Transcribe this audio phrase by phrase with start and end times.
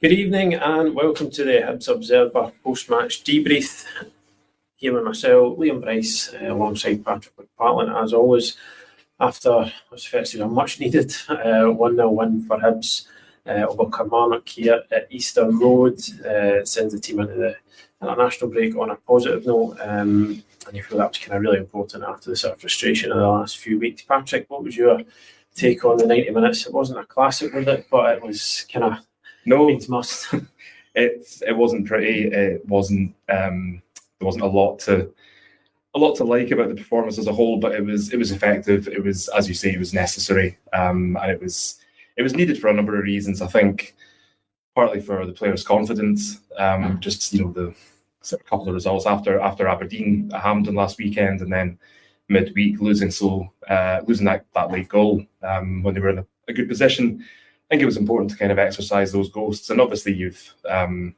[0.00, 3.84] Good evening and welcome to the Hibs Observer post-match debrief.
[4.76, 8.56] Here with myself, Liam Bryce, uh, alongside Patrick McPartland, as always.
[9.18, 13.08] After what's effectively a much-needed uh, one-nil win for Hibs
[13.44, 17.56] uh, over Kilmarnock here at Easter Road, uh, sends the team into the
[18.00, 19.78] international break on a positive note.
[19.80, 23.10] Um, and you feel that was kind of really important after the sort of frustration
[23.10, 24.02] of the last few weeks.
[24.02, 25.00] Patrick, what was your
[25.56, 26.66] take on the 90 minutes?
[26.66, 27.88] It wasn't a classic, was it?
[27.90, 29.07] But it was kind of
[29.48, 30.32] no, it must.
[30.94, 32.28] it it wasn't pretty.
[32.28, 33.14] It wasn't.
[33.28, 33.82] Um,
[34.18, 35.12] there wasn't a lot to
[35.94, 38.30] a lot to like about the performance as a whole, but it was it was
[38.30, 38.88] effective.
[38.88, 41.80] It was, as you say, it was necessary, um, and it was
[42.16, 43.40] it was needed for a number of reasons.
[43.40, 43.94] I think
[44.74, 47.74] partly for the players' confidence, um, just you know the
[48.44, 51.78] couple of results after after Aberdeen Hampden last weekend, and then
[52.28, 56.26] midweek losing so uh, losing that, that late goal um, when they were in a,
[56.48, 57.24] a good position
[57.68, 59.70] think it was important to kind of exercise those ghosts.
[59.70, 61.14] And obviously, you've, um,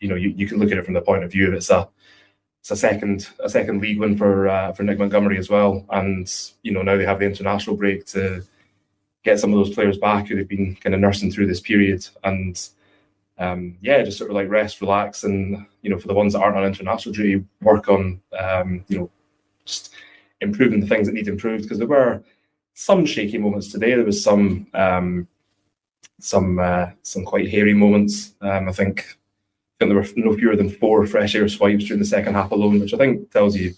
[0.00, 1.70] you know, you, you can look at it from the point of view of it's
[1.70, 1.88] a,
[2.60, 5.84] it's a second, a second league win for uh, for Nick Montgomery as well.
[5.90, 8.42] And you know, now they have the international break to
[9.24, 12.06] get some of those players back who they've been kind of nursing through this period.
[12.24, 12.58] And
[13.38, 16.40] um, yeah, just sort of like rest, relax, and you know, for the ones that
[16.40, 19.10] aren't on international duty, work on um, you know,
[19.64, 19.94] just
[20.40, 22.22] improving the things that need improved because there were
[22.74, 23.94] some shaky moments today.
[23.94, 25.28] There was some um,
[26.18, 28.34] some uh, some quite hairy moments.
[28.40, 32.00] Um, I think I think there were no fewer than four fresh air swipes during
[32.00, 33.74] the second half alone, which I think tells you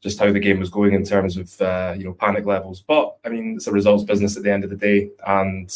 [0.00, 2.84] just how the game was going in terms of uh, you know panic levels.
[2.86, 5.74] But I mean, it's a results business at the end of the day, and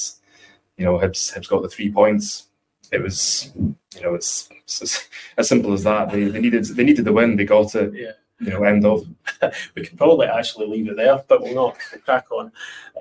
[0.76, 2.46] you know, Hibs Hibs got the three points.
[2.92, 6.10] It was you know it's, it's as simple as that.
[6.10, 7.36] They, they needed they needed the win.
[7.36, 7.92] They got it.
[7.94, 8.12] Yeah.
[8.40, 9.04] You know, end of.
[9.74, 12.52] we could probably actually leave it there, but we'll not crack on.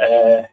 [0.02, 0.44] Uh,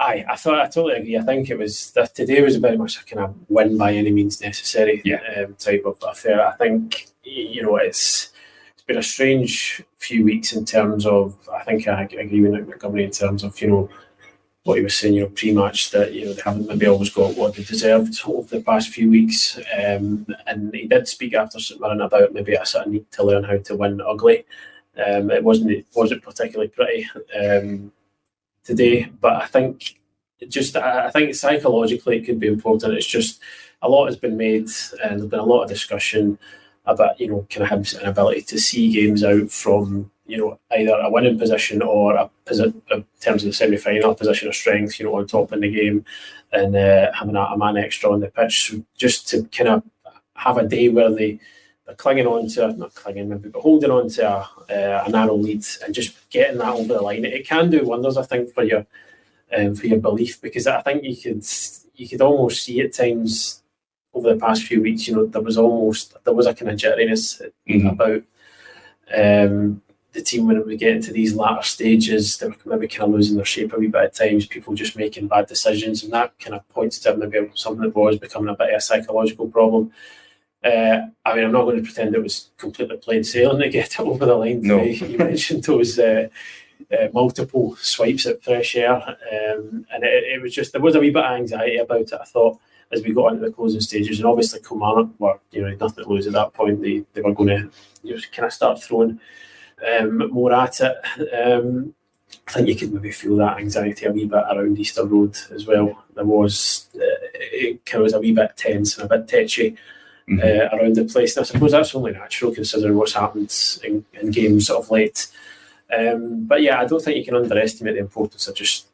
[0.00, 1.18] Aye, I thought I totally agree.
[1.18, 4.12] I think it was that today was very much a kind of win by any
[4.12, 5.20] means necessary yeah.
[5.36, 6.46] um, type of affair.
[6.46, 8.30] I think you know it's
[8.74, 11.36] it's been a strange few weeks in terms of.
[11.52, 13.90] I think I agree with Nick Montgomery in terms of you know
[14.68, 17.36] what he was saying, you know, pre-match that you know they haven't maybe always got
[17.36, 19.58] what they deserved over the past few weeks.
[19.76, 23.24] Um, and he did speak after St Mirren about maybe a sort of need to
[23.24, 24.44] learn how to win ugly.
[25.04, 27.08] Um, it wasn't it wasn't particularly pretty.
[27.36, 27.90] Um,
[28.68, 29.10] today.
[29.20, 29.98] But I think
[30.48, 32.94] just I think psychologically it could be important.
[32.94, 33.40] It's just
[33.82, 34.68] a lot has been made
[35.02, 36.38] and there's been a lot of discussion
[36.86, 40.94] about you know kind of his ability to see games out from you know either
[40.94, 44.98] a winning position or a in terms of the semi final position of strength.
[44.98, 46.04] You know on top in the game
[46.52, 49.82] and uh, having a, a man extra on the pitch just to kind of
[50.34, 51.40] have a day where they
[51.88, 54.40] they're clinging on to not clinging maybe but holding on to a,
[54.70, 57.82] uh, a narrow lead and just getting that over the line it, it can do
[57.82, 58.86] wonders I think for your
[59.56, 61.42] um, for your belief because I think you could
[61.94, 63.62] you could almost see at times
[64.12, 66.78] over the past few weeks you know there was almost there was a kind of
[66.78, 67.86] jitteriness mm-hmm.
[67.88, 68.22] about
[69.16, 69.80] um,
[70.12, 73.36] the team when we get into these latter stages they were maybe kind of losing
[73.36, 76.54] their shape a wee bit at times people just making bad decisions and that kind
[76.54, 79.90] of points to maybe something that was becoming a bit of a psychological problem
[80.64, 83.92] uh, I mean, I'm not going to pretend it was completely plain sailing to get
[83.92, 84.62] it over the line.
[84.62, 84.82] No.
[84.82, 86.28] You mentioned those uh,
[86.92, 91.00] uh, multiple swipes at fresh air, um, and it, it, was just there was a
[91.00, 92.12] wee bit of anxiety about it.
[92.12, 92.58] I thought
[92.90, 96.10] as we got into the closing stages, and obviously Kilmarnock were you know nothing to
[96.10, 96.80] lose at that point.
[96.80, 97.70] They they were going to
[98.02, 99.20] you know, kind of start throwing
[99.98, 100.96] um, more at it.
[101.34, 101.94] Um,
[102.46, 105.66] I think you could maybe feel that anxiety a wee bit around Easter Road as
[105.66, 106.04] well.
[106.14, 109.76] There was uh, it kind of was a wee bit tense and a bit tetchy
[110.28, 110.40] mm-hmm.
[110.40, 111.36] uh, around the place.
[111.36, 115.28] And I suppose that's only natural considering what's happened in, in games of late.
[115.96, 118.88] Um, but yeah, I don't think you can underestimate the importance of just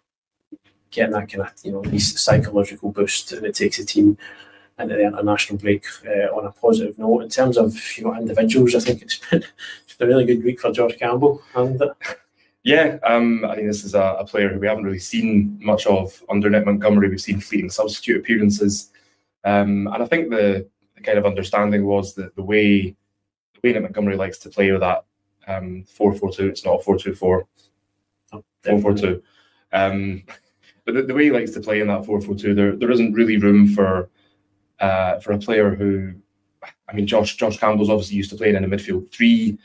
[0.91, 4.17] getting that kind of you know psychological boost, and it takes a team
[4.78, 7.23] into the international break uh, on a positive note.
[7.23, 9.44] In terms of you know individuals, I think it's been
[9.84, 11.83] it's been a really good week for George Campbell, and
[12.62, 15.87] yeah, um, I think this is a, a, player who we haven't really seen much
[15.87, 17.11] of under Nick Montgomery.
[17.11, 18.91] We've seen fleeting substitute appearances,
[19.44, 20.67] um, and I think the
[21.05, 22.97] kind of understanding was that the way
[23.55, 25.05] the way that Montgomery likes to play with that
[25.47, 27.47] um, four four two, it's not a four two four.
[28.62, 29.23] Four four two.
[29.73, 30.25] Um,
[30.85, 32.91] but the, the, way he likes to play in that four four two, there there
[32.91, 34.11] isn't really room for
[34.81, 36.15] uh, for a player who,
[36.89, 39.59] I mean, Josh Josh Campbell's obviously used to playing in a midfield three.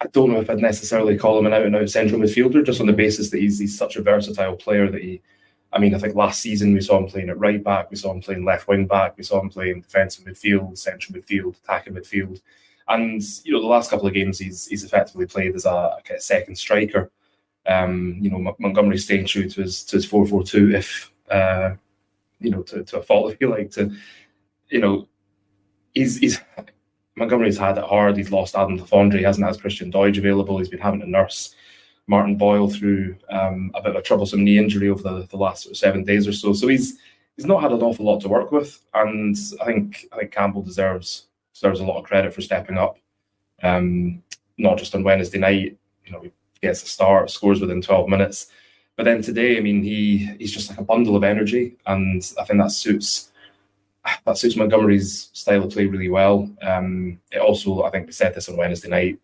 [0.00, 2.80] I don't know if I'd necessarily call him an out and out central midfielder, just
[2.80, 5.22] on the basis that he's, he's such a versatile player that he
[5.72, 8.12] I mean, I think last season we saw him playing at right back, we saw
[8.12, 12.42] him playing left wing back, we saw him playing defensive midfield, central midfield, attacking midfield,
[12.88, 16.20] and you know the last couple of games he's he's effectively played as a, a
[16.20, 17.10] second striker.
[17.66, 21.10] Um, you know, M- Montgomery staying true to his to his four four two if
[21.30, 21.74] uh,
[22.40, 23.70] you know, to, to a fault if you like.
[23.72, 23.90] To
[24.68, 25.08] you know,
[25.94, 26.40] he's he's
[27.16, 28.16] Montgomery's had it hard.
[28.16, 29.18] He's lost Adam Le Fondre.
[29.18, 30.58] He hasn't had Christian Doidge available.
[30.58, 31.54] He's been having to nurse
[32.06, 35.64] Martin Boyle through um, a bit of a troublesome knee injury over the, the last
[35.64, 36.52] sort of seven days or so.
[36.52, 36.98] So he's
[37.36, 40.62] he's not had an awful lot to work with, and I think I think Campbell
[40.62, 42.98] deserves deserves a lot of credit for stepping up.
[43.62, 44.22] Um,
[44.58, 48.48] not just on Wednesday night, you know, he gets a start, scores within 12 minutes,
[48.96, 52.44] but then today, I mean, he he's just like a bundle of energy, and I
[52.44, 53.32] think that suits
[54.26, 56.50] that suits Montgomery's style of play really well.
[56.60, 59.20] Um, it also, I think, we said this on Wednesday night,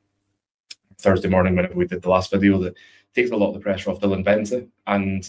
[0.98, 2.74] Thursday morning whenever we did the last video, that
[3.14, 4.68] takes a lot of the pressure off Dylan Vente.
[4.86, 5.28] And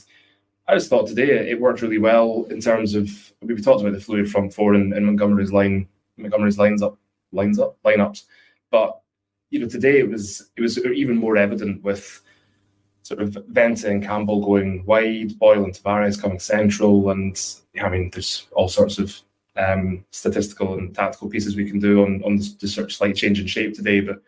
[0.67, 3.09] I just thought today it worked really well in terms of
[3.41, 5.87] we talked about the fluid front four and, and Montgomery's line,
[6.17, 6.97] Montgomery's lines up,
[7.31, 8.23] lines up, lineups.
[8.71, 8.99] But
[9.49, 12.21] you know, today it was it was even more evident with
[13.01, 17.39] sort of Vente and Campbell going wide, Boyle and Tavares coming central, and
[17.81, 19.19] I mean, there's all sorts of
[19.57, 23.15] um, statistical and tactical pieces we can do on on the, the sort of slight
[23.15, 24.01] change in shape today.
[24.01, 24.21] But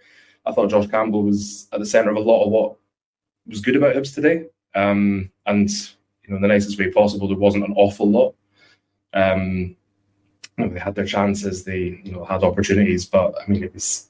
[0.46, 2.76] I thought Josh Campbell was at the centre of a lot of what
[3.48, 4.46] was good about Hibs today,
[4.76, 7.28] um, and you know, in the nicest way possible.
[7.28, 8.36] There wasn't an awful lot.
[9.14, 9.76] Um,
[10.58, 13.74] you know, they had their chances, they you know had opportunities, but I mean, it
[13.74, 14.10] was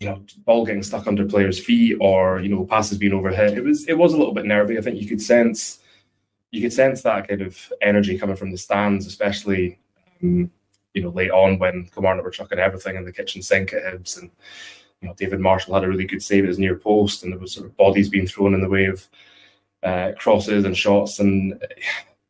[0.00, 3.56] you know, ball getting stuck under players' feet or you know passes being overhit.
[3.56, 4.78] It was it was a little bit nervy.
[4.78, 5.80] I think you could sense
[6.50, 9.78] you could sense that kind of energy coming from the stands, especially
[10.22, 10.50] um,
[10.94, 14.18] you know late on when Kilmarnock were chucking everything in the kitchen sink at Hibs,
[14.18, 14.30] and
[15.00, 17.40] you know David Marshall had a really good save at his near post, and there
[17.40, 19.08] was sort of bodies being thrown in the way of
[19.82, 21.62] uh, crosses and shots, and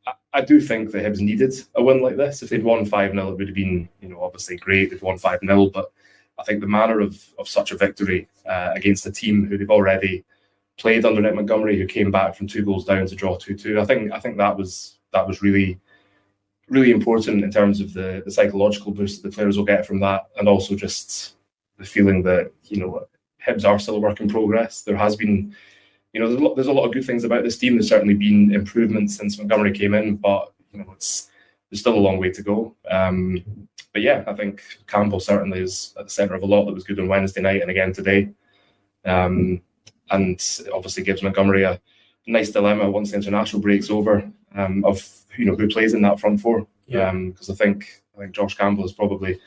[0.07, 2.43] I, I do think the Hibs needed a win like this.
[2.43, 4.91] If they'd won five 0 it would have been you know obviously great.
[4.91, 5.93] They've won five 0 but
[6.39, 9.71] I think the manner of, of such a victory uh, against a team who they've
[9.71, 10.25] already
[10.79, 13.81] played under Nick Montgomery, who came back from two goals down to draw two two.
[13.81, 15.79] I think I think that was that was really
[16.69, 20.01] really important in terms of the the psychological boost that the players will get from
[20.01, 21.35] that, and also just
[21.81, 23.07] the feeling that you know
[23.45, 24.83] Hibs are still a work in progress.
[24.83, 25.55] There has been,
[26.13, 27.75] you know, there's a lot, there's a lot of good things about this team.
[27.75, 31.31] There's certainly been improvements since Montgomery came in, but you know, it's
[31.71, 32.75] there's still a long way to go.
[32.91, 33.43] Um,
[33.93, 36.85] but yeah, I think Campbell certainly is at the centre of a lot that was
[36.85, 38.29] good on Wednesday night and again today.
[39.05, 39.63] Um,
[40.11, 40.41] and
[40.75, 41.81] obviously gives Montgomery a
[42.27, 46.21] nice dilemma once the international breaks over um, of you know who plays in that
[46.21, 46.67] front four.
[46.87, 47.13] Yeah.
[47.13, 49.41] Because um, I think I think Josh Campbell is probably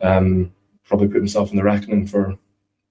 [0.00, 0.52] um,
[0.90, 2.36] probably put himself in the reckoning for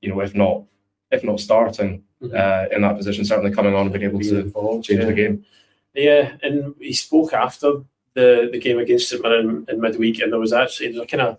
[0.01, 0.63] you know if not
[1.11, 2.35] if not starting mm-hmm.
[2.35, 5.05] uh, in that position, certainly coming on and being able to involved, change yeah.
[5.05, 5.45] the game.
[5.93, 7.81] Yeah, and he spoke after
[8.13, 11.07] the, the game against St Mirren in, in midweek, and there was actually there was
[11.11, 11.37] a kind of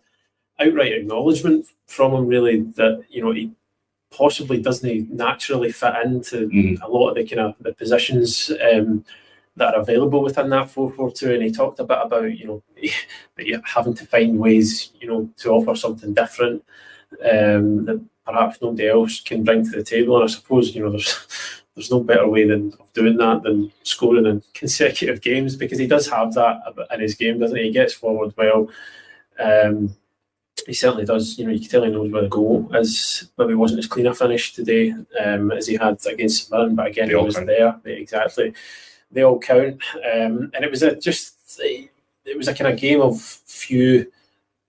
[0.59, 3.53] outright acknowledgement from him, really, that you know he
[4.11, 6.83] possibly doesn't naturally fit into mm.
[6.83, 9.05] a lot of the kind of the positions um,
[9.57, 12.47] that are available within that four four two, and he talked a bit about you
[12.47, 16.65] know having to find ways you know to offer something different
[17.25, 20.91] um, that perhaps nobody else can bring to the table, and I suppose you know
[20.91, 25.79] there's there's no better way than of doing that than scoring in consecutive games because
[25.79, 26.61] he does have that
[26.93, 27.65] in his game, doesn't he?
[27.65, 28.69] He gets forward well.
[29.39, 29.97] Um,
[30.67, 31.39] he certainly does.
[31.39, 33.31] You know, you can tell he knows where the goal is.
[33.39, 34.95] Maybe wasn't as clean a finish today
[35.25, 37.81] um, as he had against Mirren, but again, he was there.
[37.85, 38.53] Exactly,
[39.11, 39.83] they all count.
[39.97, 44.11] Um, and it was a just it was a kind of game of few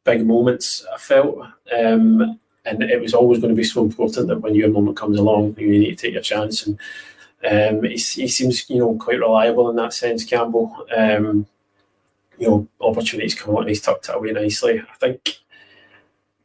[0.03, 0.85] big moments.
[0.93, 1.39] I felt,
[1.77, 5.17] um, and it was always going to be so important that when your moment comes
[5.17, 6.65] along, you need to take your chance.
[6.65, 6.79] And
[7.49, 10.85] um, he, he, seems, you know, quite reliable in that sense, Campbell.
[10.95, 11.47] Um,
[12.37, 14.79] you know, opportunities come out and he's tucked it away nicely.
[14.79, 15.37] I think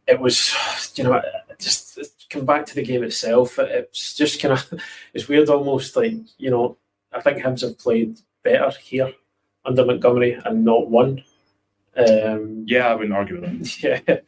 [0.07, 0.55] it was,
[0.95, 1.23] you know,
[1.59, 1.99] just
[2.29, 3.59] come back to the game itself.
[3.59, 4.81] It's just kind of,
[5.15, 6.77] it's weird almost like, you know,
[7.17, 9.13] I think Hibs have played better here
[9.65, 11.23] under Montgomery and not won.
[11.97, 14.07] Um, yeah, I wouldn't argue with that.
[14.09, 14.19] Yeah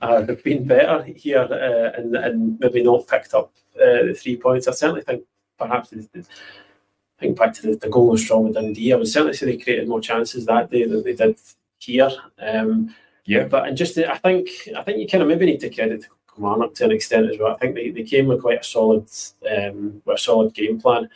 [0.00, 4.36] uh, have been better here uh, and, and maybe not picked up uh, the three
[4.36, 4.68] points.
[4.68, 5.24] I certainly think
[5.58, 8.92] perhaps the, the, I think back to the, the goal was strong with Dundee.
[8.92, 11.38] I would certainly say they created more chances that day than they did
[11.78, 12.10] here.
[12.38, 15.70] Um, yeah, but and just I think I think you kind of maybe need to
[15.70, 17.52] credit Kilmarnock to an extent as well.
[17.52, 19.10] I think they, they came with quite a solid
[19.50, 21.08] um, with a solid game plan,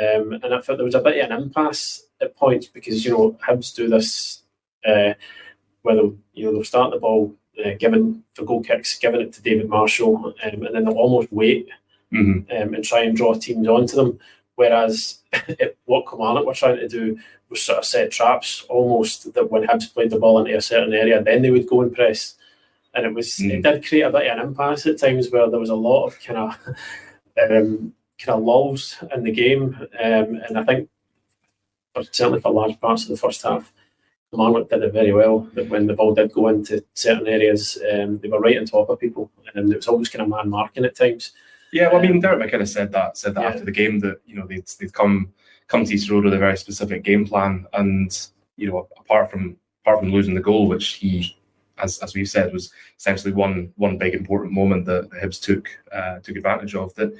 [0.00, 3.12] um, and I felt there was a bit of an impasse at points because you
[3.12, 4.42] know Hibs do this
[4.84, 5.14] uh,
[5.82, 7.34] where they'll you know they'll start the ball
[7.64, 11.32] uh, given for goal kicks, giving it to David Marshall, um, and then they'll almost
[11.32, 11.68] wait
[12.12, 12.50] mm-hmm.
[12.50, 14.18] um, and try and draw teams onto them.
[14.56, 15.18] Whereas
[15.84, 19.92] what Kilmarnock were trying to do was sort of set traps, almost that when Hibs
[19.92, 22.34] played the ball into a certain area, then they would go and press.
[22.94, 23.50] And it was mm-hmm.
[23.58, 26.06] it did create a bit of an impasse at times where there was a lot
[26.06, 26.58] of kind of
[27.50, 30.88] um, kind of lulls in the game, um, and I think
[32.10, 33.72] certainly for large parts of the first half.
[34.30, 35.48] Kilmarnock did it very well.
[35.54, 38.88] That when the ball did go into certain areas, um, they were right on top
[38.88, 41.32] of people, and it was always kind of man marking at times.
[41.72, 43.48] Yeah, well, I mean, Derek McInnes said that said that yeah.
[43.48, 45.32] after the game that you know they'd they'd come
[45.68, 49.56] come to Easter Road with a very specific game plan, and you know apart from
[49.82, 51.36] apart from losing the goal, which he
[51.78, 55.68] as, as we've said, was essentially one one big important moment that the Hibs took
[55.92, 56.94] uh, took advantage of.
[56.94, 57.16] That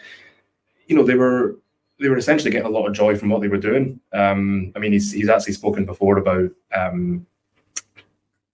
[0.87, 1.57] you know they were
[2.01, 4.01] they were essentially getting a lot of joy from what they were doing.
[4.13, 7.27] Um, I mean, he's he's actually spoken before about um,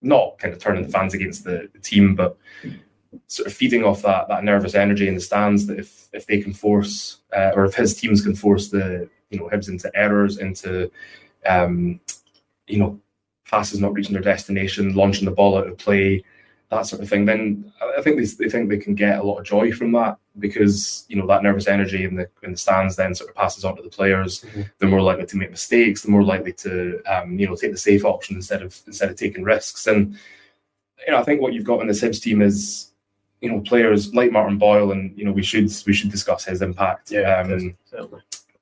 [0.03, 2.37] not kind of turning the fans against the, the, team, but
[3.27, 5.67] sort of feeding off that that nervous energy in the stands.
[5.67, 9.39] That if if they can force uh, or if his teams can force the you
[9.39, 10.91] know Hibs into errors, into
[11.47, 12.01] um,
[12.67, 13.01] you know
[13.47, 16.23] passes not reaching their destination, launching the ball out of play,
[16.71, 19.39] that sort of thing, then I think they, they think they can get a lot
[19.39, 22.97] of joy from that because you know that nervous energy in the in the stands
[22.97, 24.41] then sort of passes on to the players.
[24.41, 24.63] Mm-hmm.
[24.79, 26.03] They're more likely to make mistakes.
[26.03, 29.17] They're more likely to um, you know take the safe option instead of instead of
[29.17, 29.87] taking risks.
[29.87, 30.17] And
[31.07, 32.91] you know I think what you've got in the Hibs team is
[33.41, 36.63] you know players like Martin Boyle, and you know we should we should discuss his
[36.63, 37.77] impact, yeah, um,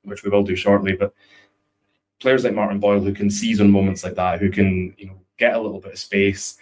[0.03, 0.95] which we will do shortly.
[0.95, 1.15] But
[2.21, 5.21] players like Martin Boyle who can seize on moments like that, who can you know
[5.39, 6.59] get a little bit of space,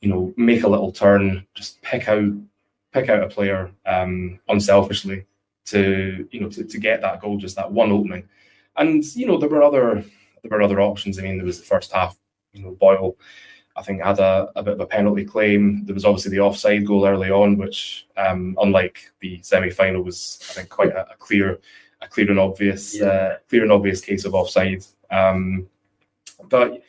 [0.00, 2.32] you know, make a little turn, just pick out
[2.92, 5.26] pick out a player um, unselfishly
[5.66, 8.28] to you know to, to get that goal, just that one opening.
[8.76, 10.04] And you know there were other
[10.42, 11.18] there were other options.
[11.18, 12.16] I mean, there was the first half.
[12.52, 13.16] You know, Boyle,
[13.76, 15.84] I think had a, a bit of a penalty claim.
[15.84, 20.38] There was obviously the offside goal early on, which um, unlike the semi final was
[20.50, 21.60] I think quite a, a clear
[22.02, 23.06] a clear and obvious, yeah.
[23.06, 24.84] uh, clear and obvious case of offside.
[25.10, 25.68] Um,
[26.48, 26.82] but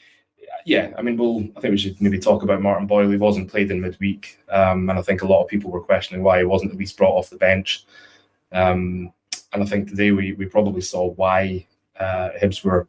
[0.65, 1.47] yeah, I mean, we'll.
[1.55, 3.09] I think we should maybe talk about Martin Boyle.
[3.09, 6.23] He wasn't played in midweek, um, and I think a lot of people were questioning
[6.23, 7.85] why he wasn't at least brought off the bench.
[8.51, 9.13] Um,
[9.53, 11.65] and I think today we we probably saw why
[11.99, 12.87] uh, Hibs were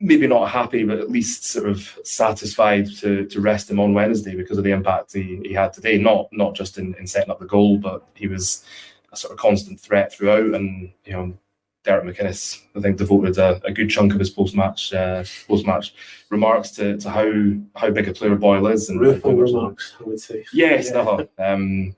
[0.00, 4.34] maybe not happy, but at least sort of satisfied to to rest him on Wednesday
[4.34, 5.96] because of the impact he, he had today.
[5.96, 8.64] Not not just in, in setting up the goal, but he was
[9.12, 10.54] a sort of constant threat throughout.
[10.54, 11.38] And you know,
[11.84, 15.66] Derek McInnes, I think, devoted a, a good chunk of his post match uh, post
[15.66, 15.94] match
[16.30, 17.32] remarks to, to how
[17.74, 18.88] how big a player Boyle is.
[18.88, 20.44] And remarks, I would say.
[20.52, 21.00] Yes, yeah.
[21.00, 21.26] uh-huh.
[21.38, 21.96] um,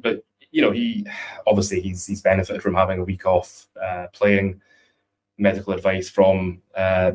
[0.00, 1.06] but you know, he
[1.46, 4.60] obviously he's he's benefited from having a week off uh, playing.
[5.38, 7.12] Medical advice from uh,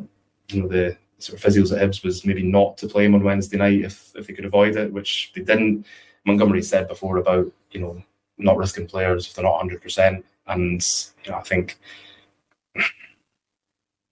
[0.49, 3.23] you know the sort of physios at Hibs was maybe not to play him on
[3.23, 5.85] Wednesday night if if they could avoid it, which they didn't.
[6.25, 8.01] Montgomery said before about you know
[8.37, 10.23] not risking players if they're not 100%.
[10.47, 10.85] And
[11.23, 11.77] you know, I think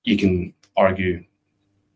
[0.04, 1.24] you can argue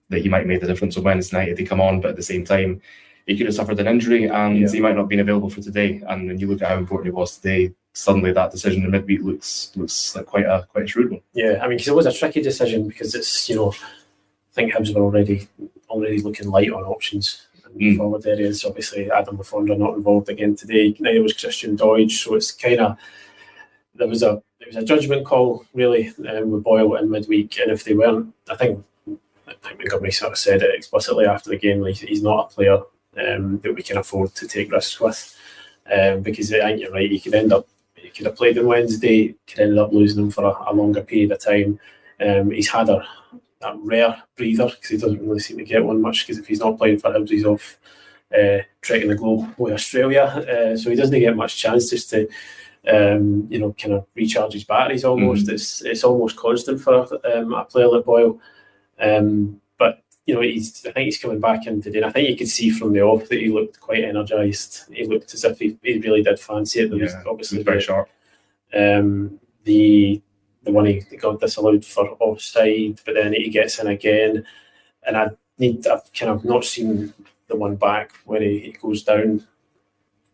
[0.10, 2.15] that he might make the difference on Wednesday night if he come on, but at
[2.15, 2.81] the same time,
[3.25, 4.72] he could have suffered an injury and yeah.
[4.72, 6.01] he might not have been available for today.
[6.08, 9.22] And when you look at how important it was today, suddenly that decision in midweek
[9.22, 11.22] looks looks like quite a quite a shrewd one.
[11.34, 14.74] Yeah, I mean, because it was a tricky decision because it's you know, I think
[14.74, 15.48] Hibs were already
[15.89, 17.98] already looking light on options mm.
[17.98, 18.65] forward areas.
[18.65, 20.96] Obviously, Adam Le Fondre not involved again today.
[21.00, 22.98] Neither was Christian Doidge, so it's kind of
[24.00, 27.72] there was a it was a judgment call really um, with Boyle in midweek, and
[27.72, 28.84] if they weren't, I think
[29.48, 31.82] I think Montgomery sort of said it explicitly after the game.
[31.82, 32.79] Like he's not a player
[33.18, 35.38] um, that we can afford to take risks with,
[35.91, 37.12] um, because I think you're right.
[37.12, 40.32] He could end up he could have played on Wednesday, could end up losing him
[40.32, 41.79] for a, a longer period of time.
[42.20, 43.06] Um, he's had a,
[43.84, 46.25] rare breather because he doesn't really seem to get one much.
[46.25, 47.77] Because if he's not playing for Hibs, he's off
[48.34, 52.27] uh, trekking the globe with Australia, uh, so he doesn't get much chance just to.
[52.88, 55.48] Um, you know, kind of recharge his batteries almost.
[55.48, 55.54] Mm.
[55.54, 58.40] It's it's almost constant for um, a player like Boyle.
[59.00, 62.00] Um, but you know, he's I think he's coming back in today.
[62.00, 64.86] And I think you could see from the off that he looked quite energised.
[64.94, 66.90] He looked as if he, he really did fancy it.
[66.90, 68.10] There yeah, was obviously very sharp.
[68.74, 70.22] Um, the
[70.64, 74.46] the one he got disallowed for offside, but then he gets in again.
[75.06, 77.14] And I need I've kind of not seen
[77.48, 79.46] the one back where he, he goes down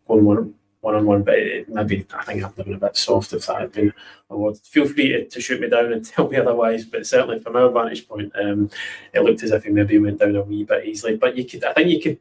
[0.08, 0.54] going one
[0.86, 3.60] one on one, but it, maybe I think I've been a bit soft if that
[3.60, 3.92] had been
[4.30, 4.62] awarded.
[4.62, 7.70] Feel free to, to, shoot me down and tell me otherwise, but certainly from our
[7.70, 8.70] vantage point, um,
[9.12, 11.18] it looked as if he maybe went down a wee bit easily.
[11.18, 12.20] But you could, I think you could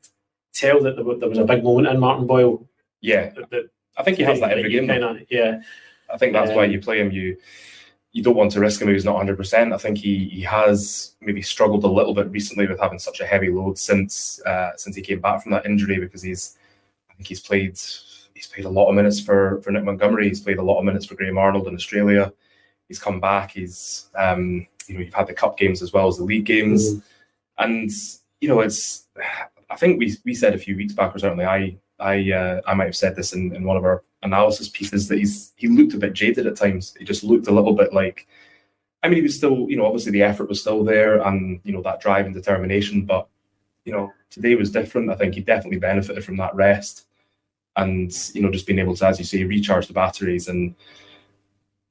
[0.54, 2.66] tell that there, there was a big moment in Martin Boyle.
[3.02, 4.88] Yeah, that, that I think he has that every game.
[4.88, 5.60] Kinda, yeah,
[6.10, 7.12] I think that's um, why you play him.
[7.12, 7.36] You
[8.12, 9.74] you don't want to risk him if he's not 100%.
[9.74, 13.26] I think he he has maybe struggled a little bit recently with having such a
[13.26, 16.56] heavy load since uh, since he came back from that injury because he's
[17.10, 17.78] I think he's played
[18.34, 20.28] he's played a lot of minutes for for Nick Montgomery.
[20.28, 22.32] He's played a lot of minutes for Graham Arnold in Australia.
[22.88, 23.52] He's come back.
[23.52, 26.94] He's um, you know you've had the cup games as well as the league games,
[26.94, 27.02] mm.
[27.58, 27.90] and
[28.40, 29.06] you know it's
[29.70, 32.74] I think we we said a few weeks back or certainly I I uh, I
[32.74, 35.94] might have said this in, in one of our analysis pieces that he's he looked
[35.94, 36.94] a bit jaded at times.
[36.98, 38.26] He just looked a little bit like
[39.04, 41.72] I mean, he was still, you know, obviously the effort was still there, and you
[41.72, 43.04] know that drive and determination.
[43.04, 43.28] But
[43.84, 45.10] you know, today was different.
[45.10, 47.06] I think he definitely benefited from that rest,
[47.76, 50.74] and you know, just being able to, as you say, recharge the batteries and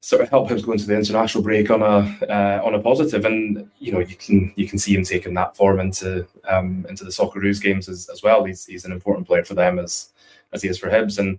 [0.00, 3.24] sort of help him go into the international break on a uh, on a positive.
[3.24, 7.04] And you know, you can you can see him taking that form into um, into
[7.04, 8.44] the Socceroos games as, as well.
[8.44, 10.10] He's he's an important player for them as
[10.52, 11.18] as he is for Hibs.
[11.18, 11.38] And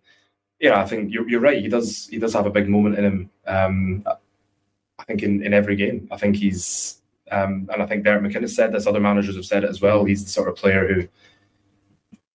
[0.60, 1.62] yeah, I think you're, you're right.
[1.62, 3.30] He does he does have a big moment in him.
[3.46, 4.04] Um,
[4.98, 6.08] I think in, in every game.
[6.12, 8.88] I think he's um, and I think Derek McInnes said this.
[8.88, 10.06] Other managers have said it as well.
[10.06, 11.08] He's the sort of player who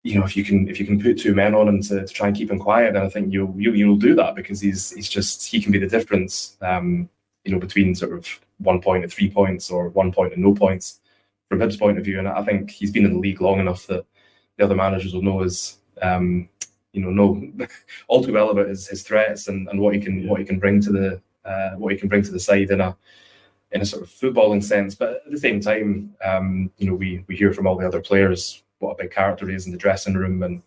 [0.03, 2.13] you know, if you can if you can put two men on him to, to
[2.13, 4.91] try and keep him quiet, then I think you'll you, you'll do that because he's
[4.91, 6.57] he's just he can be the difference.
[6.61, 7.09] Um,
[7.45, 8.27] you know, between sort of
[8.59, 11.01] one point and three points or one point and no points
[11.49, 12.19] from Hibs' point of view.
[12.19, 14.05] And I think he's been in the league long enough that
[14.57, 16.49] the other managers will know his um,
[16.93, 17.67] you know, know
[18.09, 20.59] all too well about his, his threats and, and what he can what he can
[20.59, 22.97] bring to the uh, what he can bring to the side in a
[23.73, 24.95] in a sort of footballing sense.
[24.95, 28.01] But at the same time, um, you know, we we hear from all the other
[28.01, 30.63] players what a big character he is in the dressing room and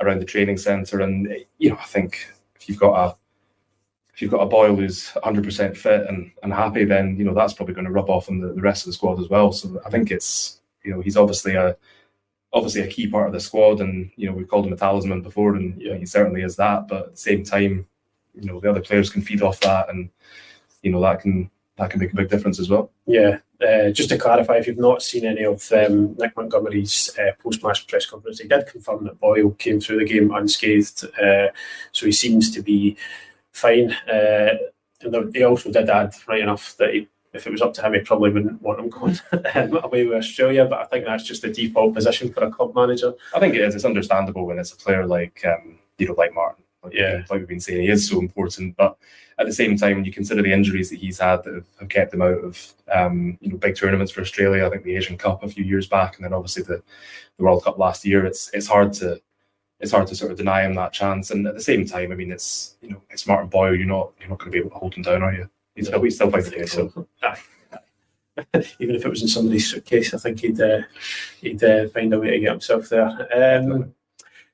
[0.00, 1.00] around the training centre.
[1.00, 3.16] And you know, I think if you've got a
[4.14, 7.52] if you've got a Boyle who's 100% fit and, and happy, then you know that's
[7.52, 9.52] probably going to rub off on the, the rest of the squad as well.
[9.52, 11.76] So I think it's you know he's obviously a
[12.52, 15.22] obviously a key part of the squad, and you know we've called him a talisman
[15.22, 16.88] before, and yeah, he certainly is that.
[16.88, 17.86] But at the same time,
[18.34, 20.10] you know the other players can feed off that, and
[20.82, 22.90] you know that can that can make a big difference as well.
[23.06, 27.32] Yeah, uh, just to clarify, if you've not seen any of um, Nick Montgomery's uh,
[27.42, 31.48] post-match press conference, he did confirm that Boyle came through the game unscathed, uh,
[31.92, 32.96] so he seems to be
[33.52, 33.92] fine.
[34.12, 34.54] Uh,
[35.00, 37.94] and he also did add, right enough, that he, if it was up to him,
[37.94, 39.18] he probably wouldn't want him going
[39.54, 40.64] um, away with Australia.
[40.64, 43.12] But I think that's just the default position for a club manager.
[43.34, 43.74] I think it is.
[43.74, 46.64] It's understandable when it's a player like um, you know, like Martin.
[46.82, 48.96] Like, yeah, like we've been saying, he is so important, but
[49.38, 51.88] at the same time, when you consider the injuries that he's had that have, have
[51.88, 54.66] kept him out of um, you know big tournaments for Australia.
[54.66, 56.82] I think the Asian Cup a few years back, and then obviously the,
[57.36, 58.26] the World Cup last year.
[58.26, 59.20] It's it's hard to
[59.80, 61.30] it's hard to sort of deny him that chance.
[61.30, 63.76] And at the same time, I mean, it's you know it's Martin Boyle.
[63.76, 65.48] You're not you're not going to be able to hold him down, are you?
[65.74, 66.66] He's, no, he's still playing.
[66.66, 67.06] So.
[68.78, 70.82] Even if it was in somebody's suitcase, I think he'd uh,
[71.40, 73.08] he'd uh, find a way to get himself there.
[73.34, 73.92] Um,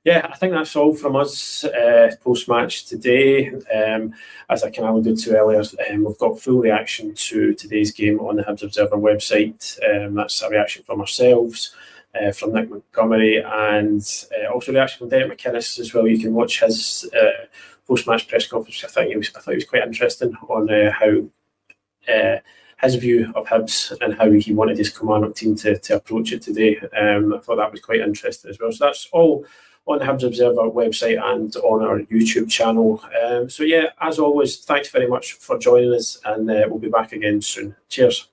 [0.05, 3.51] yeah, I think that's all from us uh, post match today.
[3.75, 4.13] Um,
[4.51, 8.21] as I kind of alluded to earlier, um, we've got full reaction to today's game
[8.21, 9.79] on the Hibs Observer website.
[9.83, 11.75] Um, that's a reaction from ourselves,
[12.21, 16.07] uh, from Nick Montgomery, and uh, also reaction from Derek McInnes as well.
[16.07, 17.47] You can watch his uh,
[17.89, 18.85] post match press conference.
[18.85, 22.41] I think was I thought it was quite interesting on uh, how uh,
[22.83, 26.43] his view of Hibs and how he wanted his command team to, to approach it
[26.43, 26.79] today.
[26.95, 28.71] Um, I thought that was quite interesting as well.
[28.71, 29.47] So that's all
[29.87, 33.03] on the Hibs Observer website and on our YouTube channel.
[33.25, 36.89] Um, so, yeah, as always, thanks very much for joining us, and uh, we'll be
[36.89, 37.77] back again soon.
[37.89, 38.29] Cheers.